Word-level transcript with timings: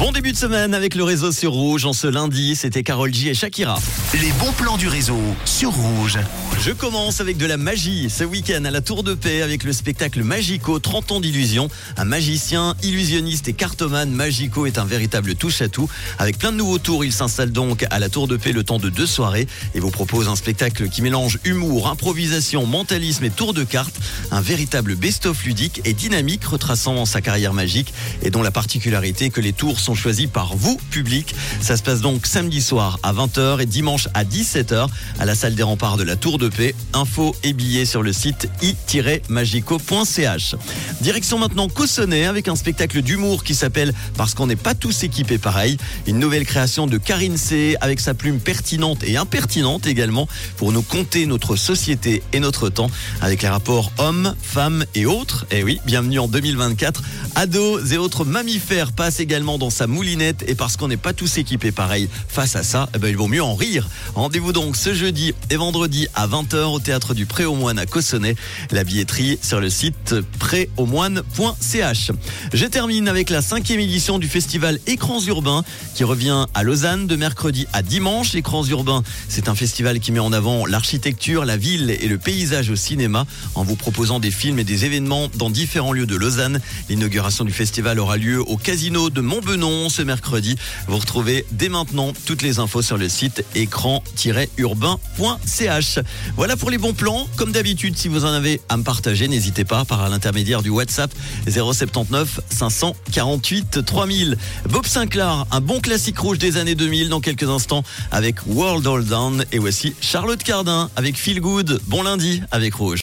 Bon 0.00 0.12
début 0.12 0.32
de 0.32 0.36
semaine 0.38 0.72
avec 0.72 0.94
le 0.94 1.04
réseau 1.04 1.30
sur 1.30 1.52
Rouge. 1.52 1.84
En 1.84 1.92
ce 1.92 2.06
lundi, 2.06 2.56
c'était 2.56 2.82
Carole 2.82 3.12
G 3.12 3.28
et 3.28 3.34
Shakira. 3.34 3.78
Les 4.14 4.32
bons 4.40 4.52
plans 4.52 4.78
du 4.78 4.88
réseau 4.88 5.18
sur 5.44 5.72
Rouge. 5.72 6.18
Je 6.58 6.70
commence 6.70 7.20
avec 7.20 7.36
de 7.36 7.44
la 7.44 7.58
magie 7.58 8.08
ce 8.08 8.24
week-end 8.24 8.64
à 8.64 8.70
la 8.70 8.80
Tour 8.80 9.02
de 9.02 9.12
Paix 9.12 9.42
avec 9.42 9.62
le 9.62 9.74
spectacle 9.74 10.22
Magico 10.22 10.78
30 10.78 11.12
ans 11.12 11.20
d'illusion. 11.20 11.68
Un 11.98 12.06
magicien, 12.06 12.76
illusionniste 12.82 13.48
et 13.48 13.52
cartomane, 13.52 14.10
Magico 14.10 14.64
est 14.64 14.78
un 14.78 14.86
véritable 14.86 15.34
touche-à-tout. 15.34 15.90
Avec 16.18 16.38
plein 16.38 16.52
de 16.52 16.56
nouveaux 16.56 16.78
tours, 16.78 17.04
il 17.04 17.12
s'installe 17.12 17.52
donc 17.52 17.84
à 17.90 17.98
la 17.98 18.08
Tour 18.08 18.26
de 18.26 18.38
Paix 18.38 18.52
le 18.52 18.64
temps 18.64 18.78
de 18.78 18.88
deux 18.88 19.06
soirées 19.06 19.46
et 19.74 19.80
vous 19.80 19.90
propose 19.90 20.28
un 20.28 20.36
spectacle 20.36 20.88
qui 20.88 21.02
mélange 21.02 21.38
humour, 21.44 21.88
improvisation, 21.88 22.64
mentalisme 22.64 23.24
et 23.24 23.30
tour 23.30 23.52
de 23.52 23.64
cartes. 23.64 24.00
Un 24.30 24.40
véritable 24.40 24.94
best-of 24.94 25.44
ludique 25.44 25.82
et 25.84 25.92
dynamique 25.92 26.44
retraçant 26.46 27.04
sa 27.04 27.20
carrière 27.20 27.52
magique 27.52 27.92
et 28.22 28.30
dont 28.30 28.42
la 28.42 28.50
particularité 28.50 29.26
est 29.26 29.30
que 29.30 29.42
les 29.42 29.52
tours 29.52 29.78
sont 29.78 29.89
choisis 29.94 30.26
par 30.26 30.56
vous, 30.56 30.78
public. 30.90 31.34
Ça 31.60 31.76
se 31.76 31.82
passe 31.82 32.00
donc 32.00 32.26
samedi 32.26 32.60
soir 32.60 32.98
à 33.02 33.12
20h 33.12 33.60
et 33.60 33.66
dimanche 33.66 34.08
à 34.14 34.24
17h 34.24 34.88
à 35.18 35.24
la 35.24 35.34
salle 35.34 35.54
des 35.54 35.62
remparts 35.62 35.96
de 35.96 36.02
la 36.02 36.16
Tour 36.16 36.38
de 36.38 36.48
Paix. 36.48 36.74
Infos 36.92 37.34
et 37.42 37.52
billets 37.52 37.84
sur 37.84 38.02
le 38.02 38.12
site 38.12 38.48
i-magico.ch. 38.62 40.54
Direction 41.00 41.38
maintenant 41.38 41.68
Cossonay 41.68 42.26
avec 42.26 42.48
un 42.48 42.56
spectacle 42.56 43.02
d'humour 43.02 43.44
qui 43.44 43.54
s'appelle 43.54 43.92
Parce 44.16 44.34
qu'on 44.34 44.46
n'est 44.46 44.56
pas 44.56 44.74
tous 44.74 45.02
équipés 45.02 45.38
pareil. 45.38 45.76
Une 46.06 46.18
nouvelle 46.18 46.46
création 46.46 46.86
de 46.86 46.98
Karine 46.98 47.36
C 47.36 47.76
avec 47.80 48.00
sa 48.00 48.14
plume 48.14 48.40
pertinente 48.40 49.02
et 49.04 49.16
impertinente 49.16 49.86
également 49.86 50.28
pour 50.56 50.72
nous 50.72 50.82
conter 50.82 51.26
notre 51.26 51.56
société 51.56 52.22
et 52.32 52.40
notre 52.40 52.68
temps 52.68 52.90
avec 53.20 53.42
les 53.42 53.48
rapports 53.48 53.92
hommes, 53.98 54.34
femmes 54.42 54.84
et 54.94 55.06
autres. 55.06 55.46
Et 55.50 55.62
oui, 55.62 55.80
bienvenue 55.84 56.18
en 56.18 56.28
2024. 56.28 57.02
Ados 57.34 57.92
et 57.92 57.98
autres 57.98 58.24
mammifères 58.24 58.92
passent 58.92 59.20
également 59.20 59.58
dans 59.58 59.70
sa 59.80 59.86
moulinette 59.86 60.44
et 60.46 60.54
parce 60.54 60.76
qu'on 60.76 60.88
n'est 60.88 60.98
pas 60.98 61.14
tous 61.14 61.38
équipés 61.38 61.72
pareil 61.72 62.10
face 62.28 62.54
à 62.54 62.62
ça, 62.62 62.90
eh 62.94 62.98
ben, 62.98 63.08
il 63.08 63.16
vaut 63.16 63.28
mieux 63.28 63.42
en 63.42 63.54
rire. 63.54 63.88
Rendez-vous 64.14 64.52
donc 64.52 64.76
ce 64.76 64.92
jeudi 64.92 65.32
et 65.48 65.56
vendredi 65.56 66.06
à 66.14 66.26
20h 66.26 66.64
au 66.64 66.80
théâtre 66.80 67.14
du 67.14 67.24
Pré 67.24 67.46
aux 67.46 67.54
Moines 67.54 67.78
à 67.78 67.86
Cossonay. 67.86 68.36
La 68.72 68.84
billetterie 68.84 69.38
sur 69.40 69.58
le 69.58 69.70
site 69.70 70.16
préaumoine.ch. 70.38 72.10
Je 72.52 72.66
termine 72.66 73.08
avec 73.08 73.30
la 73.30 73.40
cinquième 73.40 73.80
édition 73.80 74.18
du 74.18 74.28
festival 74.28 74.78
Écrans 74.86 75.22
urbains 75.22 75.64
qui 75.94 76.04
revient 76.04 76.44
à 76.52 76.62
Lausanne 76.62 77.06
de 77.06 77.16
mercredi 77.16 77.66
à 77.72 77.80
dimanche. 77.80 78.34
Écrans 78.34 78.66
urbains, 78.66 79.02
c'est 79.30 79.48
un 79.48 79.54
festival 79.54 79.98
qui 79.98 80.12
met 80.12 80.18
en 80.18 80.34
avant 80.34 80.66
l'architecture, 80.66 81.46
la 81.46 81.56
ville 81.56 81.88
et 81.88 82.06
le 82.06 82.18
paysage 82.18 82.68
au 82.68 82.76
cinéma 82.76 83.24
en 83.54 83.64
vous 83.64 83.76
proposant 83.76 84.20
des 84.20 84.30
films 84.30 84.58
et 84.58 84.64
des 84.64 84.84
événements 84.84 85.30
dans 85.36 85.48
différents 85.48 85.94
lieux 85.94 86.04
de 86.04 86.16
Lausanne. 86.16 86.60
L'inauguration 86.90 87.46
du 87.46 87.52
festival 87.52 87.98
aura 87.98 88.18
lieu 88.18 88.42
au 88.42 88.58
casino 88.58 89.08
de 89.08 89.22
Montbenon 89.22 89.69
ce 89.88 90.02
mercredi. 90.02 90.56
Vous 90.88 90.98
retrouvez 90.98 91.46
dès 91.52 91.68
maintenant 91.68 92.12
toutes 92.26 92.42
les 92.42 92.58
infos 92.58 92.82
sur 92.82 92.96
le 92.96 93.08
site 93.08 93.44
écran-urbain.ch. 93.54 95.98
Voilà 96.36 96.56
pour 96.56 96.70
les 96.70 96.78
bons 96.78 96.92
plans. 96.92 97.28
Comme 97.36 97.52
d'habitude, 97.52 97.96
si 97.96 98.08
vous 98.08 98.24
en 98.24 98.32
avez 98.32 98.60
à 98.68 98.76
me 98.76 98.82
partager, 98.82 99.28
n'hésitez 99.28 99.64
pas 99.64 99.84
par 99.84 100.08
l'intermédiaire 100.08 100.62
du 100.62 100.70
WhatsApp 100.70 101.12
079 101.48 102.40
548 102.50 103.84
3000. 103.84 104.36
Bob 104.68 104.86
Sinclair, 104.86 105.46
un 105.50 105.60
bon 105.60 105.80
classique 105.80 106.18
rouge 106.18 106.38
des 106.38 106.56
années 106.56 106.74
2000 106.74 107.08
dans 107.08 107.20
quelques 107.20 107.48
instants 107.48 107.82
avec 108.10 108.46
World 108.46 108.86
All 108.86 109.04
Down. 109.04 109.44
Et 109.52 109.58
voici 109.58 109.94
Charlotte 110.00 110.42
Cardin 110.42 110.90
avec 110.96 111.16
Feel 111.16 111.40
Good. 111.40 111.80
Bon 111.86 112.02
lundi 112.02 112.42
avec 112.50 112.74
Rouge. 112.74 112.98